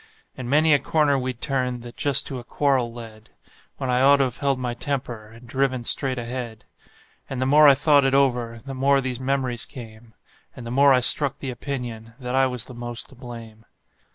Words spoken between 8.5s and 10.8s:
the more these memories came, And the